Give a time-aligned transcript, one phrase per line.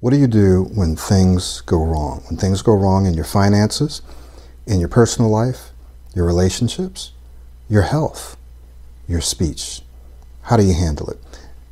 [0.00, 2.22] What do you do when things go wrong?
[2.30, 4.00] When things go wrong in your finances,
[4.66, 5.72] in your personal life,
[6.14, 7.12] your relationships,
[7.68, 8.38] your health,
[9.06, 9.82] your speech?
[10.44, 11.18] How do you handle it?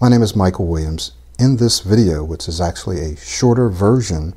[0.00, 1.12] My name is Michael Williams.
[1.38, 4.32] In this video, which is actually a shorter version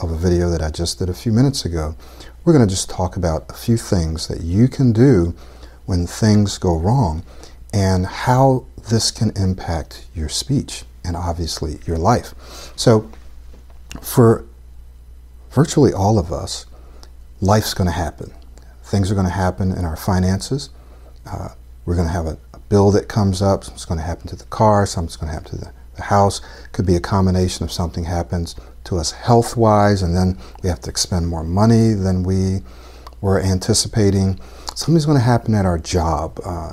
[0.00, 1.96] of a video that I just did a few minutes ago,
[2.44, 5.34] we're going to just talk about a few things that you can do
[5.86, 7.24] when things go wrong
[7.72, 12.32] and how this can impact your speech and obviously your life.
[12.76, 13.10] So,
[14.00, 14.46] for
[15.50, 16.66] virtually all of us,
[17.40, 18.32] life's going to happen.
[18.82, 20.70] Things are going to happen in our finances.
[21.26, 21.50] Uh,
[21.86, 23.64] we're going to have a, a, bill that comes up.
[23.64, 24.86] Something's going to happen to the car.
[24.86, 26.40] Something's going to happen to the, the house.
[26.72, 30.80] Could be a combination of something happens to us health wise, and then we have
[30.80, 32.60] to expend more money than we
[33.20, 34.38] were anticipating.
[34.74, 36.40] Something's going to happen at our job.
[36.44, 36.72] Uh,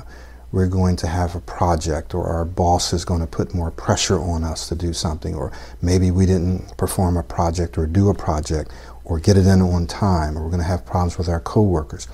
[0.52, 4.20] we're going to have a project or our boss is going to put more pressure
[4.20, 8.14] on us to do something or maybe we didn't perform a project or do a
[8.14, 8.70] project
[9.04, 12.06] or get it in on time or we're going to have problems with our coworkers.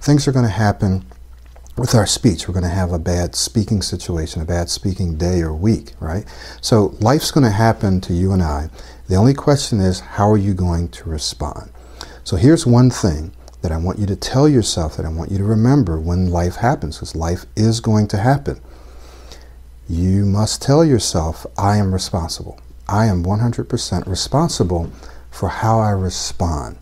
[0.00, 1.04] Things are going to happen
[1.76, 2.46] with our speech.
[2.46, 6.24] We're going to have a bad speaking situation, a bad speaking day or week, right?
[6.60, 8.70] So life's going to happen to you and I.
[9.08, 11.70] The only question is how are you going to respond?
[12.24, 13.32] So here's one thing
[13.64, 16.56] that I want you to tell yourself, that I want you to remember when life
[16.56, 18.60] happens, because life is going to happen.
[19.88, 22.60] You must tell yourself, I am responsible.
[22.86, 24.92] I am 100% responsible
[25.30, 26.76] for how I respond.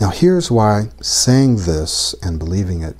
[0.00, 2.96] Now, here's why saying this and believing it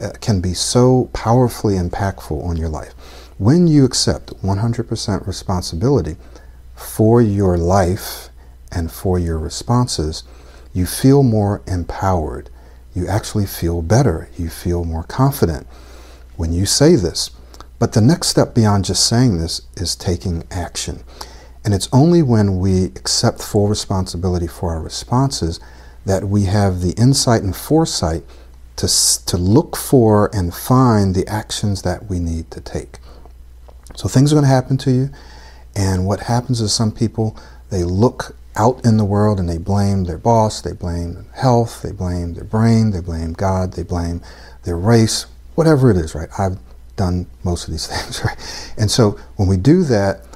[0.00, 2.94] uh, can be so powerfully impactful on your life.
[3.36, 6.16] When you accept 100% responsibility
[6.74, 8.30] for your life
[8.70, 10.24] and for your responses,
[10.72, 12.50] you feel more empowered.
[12.94, 14.28] You actually feel better.
[14.36, 15.66] You feel more confident
[16.36, 17.30] when you say this.
[17.78, 21.02] But the next step beyond just saying this is taking action.
[21.64, 25.60] And it's only when we accept full responsibility for our responses
[26.04, 28.24] that we have the insight and foresight
[28.76, 28.88] to,
[29.26, 32.98] to look for and find the actions that we need to take.
[33.94, 35.10] So things are going to happen to you.
[35.76, 37.38] And what happens is some people,
[37.70, 41.92] they look out in the world and they blame their boss, they blame health, they
[41.92, 44.20] blame their brain, they blame God, they blame
[44.64, 46.28] their race, whatever it is, right?
[46.38, 46.58] I've
[46.96, 48.74] done most of these things, right?
[48.76, 50.26] And so when we do that,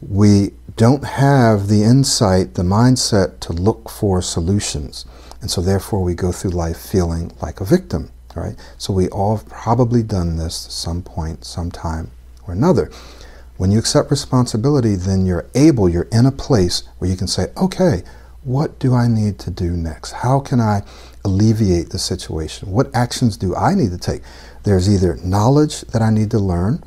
[0.00, 5.06] we don't have the insight, the mindset to look for solutions.
[5.40, 8.56] And so therefore we go through life feeling like a victim, right?
[8.76, 12.10] So we all have probably done this at some point, sometime
[12.46, 12.90] or another.
[13.56, 17.48] When you accept responsibility, then you're able, you're in a place where you can say,
[17.56, 18.02] okay,
[18.42, 20.12] what do I need to do next?
[20.12, 20.82] How can I
[21.24, 22.70] alleviate the situation?
[22.70, 24.22] What actions do I need to take?
[24.62, 26.84] There's either knowledge that I need to learn,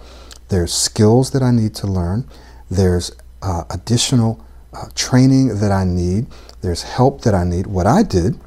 [0.50, 2.28] there's skills that I need to learn,
[2.70, 6.28] there's uh, additional uh, training that I need,
[6.62, 7.68] there's help that I need.
[7.68, 8.40] What I did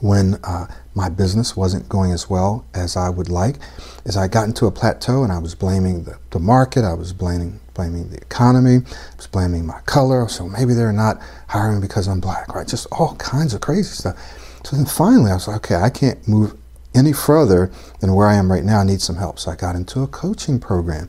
[0.00, 3.56] when uh, my business wasn't going as well as I would like
[4.04, 7.12] is I got into a plateau and I was blaming the, the market, I was
[7.12, 12.06] blaming blaming the economy, I was blaming my color, so maybe they're not hiring because
[12.06, 12.68] I'm black, right?
[12.68, 14.16] Just all kinds of crazy stuff.
[14.64, 16.54] So then finally I was like, okay, I can't move
[16.94, 17.70] any further
[18.00, 18.80] than where I am right now.
[18.80, 19.38] I need some help.
[19.38, 21.08] So I got into a coaching program.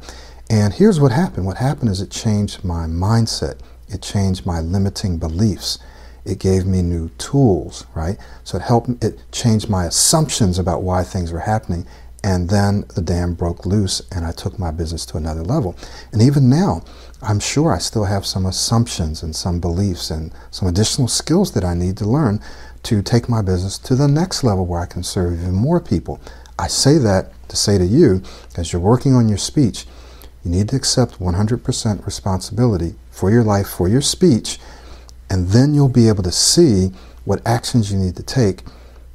[0.50, 1.46] And here's what happened.
[1.46, 3.60] What happened is it changed my mindset.
[3.90, 5.80] It changed my limiting beliefs.
[6.26, 8.18] It gave me new tools, right?
[8.44, 11.86] So it helped, it changed my assumptions about why things were happening.
[12.24, 15.76] And then the dam broke loose and I took my business to another level.
[16.14, 16.84] And even now,
[17.22, 21.66] I'm sure I still have some assumptions and some beliefs and some additional skills that
[21.66, 22.42] I need to learn
[22.84, 26.22] to take my business to the next level where I can serve even more people.
[26.58, 28.22] I say that to say to you,
[28.58, 29.86] as you're working on your speech,
[30.44, 34.60] you need to accept 100% responsibility for your life, for your speech,
[35.34, 36.92] and then you'll be able to see
[37.26, 38.62] what actions you need to take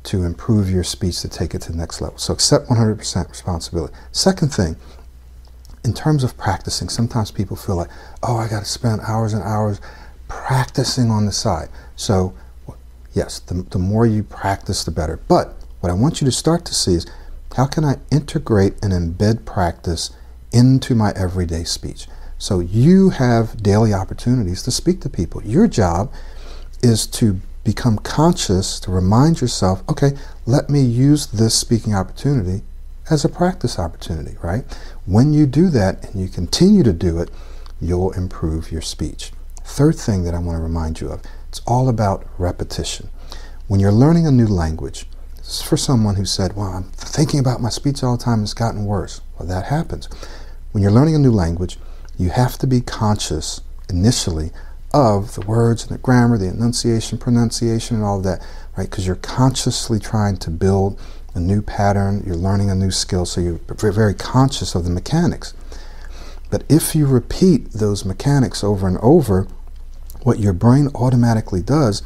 [0.02, 2.18] to improve your speech to take it to the next level.
[2.18, 3.94] So accept 100% responsibility.
[4.10, 4.74] Second thing,
[5.84, 7.90] in terms of practicing, sometimes people feel like,
[8.24, 9.80] oh, I got to spend hours and hours
[10.26, 11.68] practicing on the side.
[11.94, 12.34] So,
[13.14, 15.20] yes, the, the more you practice, the better.
[15.28, 17.06] But what I want you to start to see is
[17.56, 20.10] how can I integrate and embed practice
[20.52, 22.08] into my everyday speech?
[22.38, 25.42] So you have daily opportunities to speak to people.
[25.42, 26.12] Your job
[26.82, 30.12] is to become conscious, to remind yourself, okay,
[30.46, 32.62] let me use this speaking opportunity
[33.10, 34.64] as a practice opportunity, right?
[35.04, 37.30] When you do that and you continue to do it,
[37.80, 39.32] you'll improve your speech.
[39.64, 43.08] Third thing that I want to remind you of, it's all about repetition.
[43.66, 45.06] When you're learning a new language,
[45.38, 48.42] this is for someone who said, well, I'm thinking about my speech all the time,
[48.42, 49.20] it's gotten worse.
[49.38, 50.08] Well, that happens.
[50.72, 51.78] When you're learning a new language,
[52.18, 54.50] you have to be conscious initially
[54.92, 58.44] of the words and the grammar, the enunciation, pronunciation, and all of that,
[58.76, 58.90] right?
[58.90, 61.00] Because you're consciously trying to build
[61.34, 63.60] a new pattern, you're learning a new skill, so you're
[63.92, 65.54] very conscious of the mechanics.
[66.50, 69.46] But if you repeat those mechanics over and over,
[70.22, 72.02] what your brain automatically does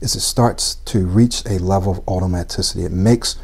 [0.00, 2.84] is it starts to reach a level of automaticity.
[2.84, 3.36] It makes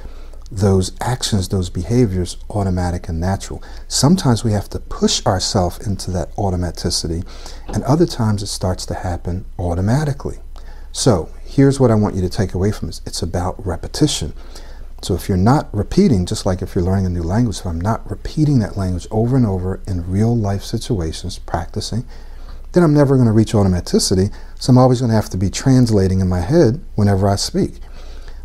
[0.53, 3.63] those actions, those behaviors automatic and natural.
[3.89, 7.27] Sometimes we have to push ourselves into that automaticity,
[7.69, 10.39] and other times it starts to happen automatically.
[10.93, 14.35] So here's what I want you to take away from this it's about repetition.
[15.01, 17.81] So if you're not repeating, just like if you're learning a new language, if I'm
[17.81, 22.05] not repeating that language over and over in real life situations, practicing,
[22.73, 24.33] then I'm never going to reach automaticity.
[24.61, 27.81] So I'm always going to have to be translating in my head whenever I speak.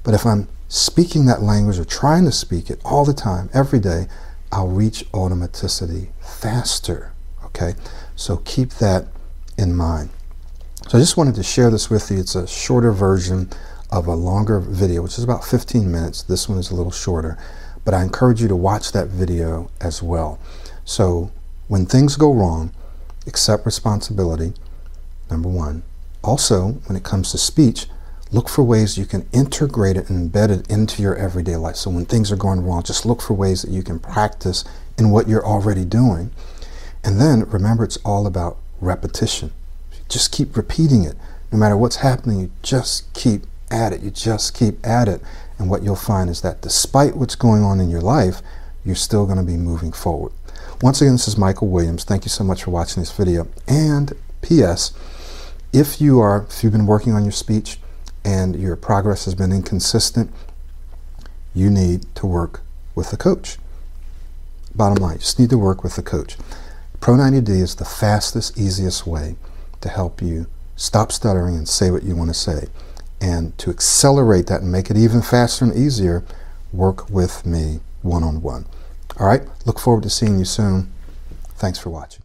[0.04, 3.80] But if I'm speaking that language or trying to speak it all the time, every
[3.80, 4.08] day,
[4.52, 7.14] I'll reach automaticity faster.
[7.46, 7.74] Okay?
[8.16, 9.08] So keep that
[9.58, 10.10] in mind.
[10.88, 12.20] So I just wanted to share this with you.
[12.20, 13.50] It's a shorter version
[13.92, 16.24] of a longer video, which is about 15 minutes.
[16.24, 17.38] This one is a little shorter,
[17.84, 20.40] but I encourage you to watch that video as well.
[20.86, 21.32] So
[21.68, 22.72] when things go wrong,
[23.26, 24.54] accept responsibility,
[25.30, 25.84] number one.
[26.24, 27.88] Also, when it comes to speech,
[28.32, 31.76] look for ways you can integrate it and embed it into your everyday life.
[31.76, 34.66] So when things are going wrong, just look for ways that you can practice
[34.98, 36.32] in what you're already doing.
[37.04, 39.52] And then remember, it's all about repetition.
[40.10, 41.16] Just keep repeating it.
[41.52, 44.02] No matter what's happening, you just keep at it.
[44.02, 45.22] You just keep at it.
[45.58, 48.42] And what you'll find is that despite what's going on in your life,
[48.84, 50.32] you're still going to be moving forward.
[50.82, 52.04] Once again, this is Michael Williams.
[52.04, 53.48] Thank you so much for watching this video.
[53.68, 54.94] And P.S.
[55.74, 57.80] If you are, if you've been working on your speech
[58.24, 60.32] and your progress has been inconsistent,
[61.54, 62.62] you need to work
[62.96, 63.58] with a coach.
[64.76, 66.38] Bottom line, you just need to work with a coach.
[67.00, 69.36] Pro 90D is the fastest, easiest way
[69.82, 72.68] to help you stop stuttering and say what you want to say.
[73.20, 76.24] And to accelerate that and make it even faster and easier,
[76.72, 78.66] work with me one on one.
[79.20, 80.92] All right, look forward to seeing you soon.
[81.56, 82.22] Thanks for watching.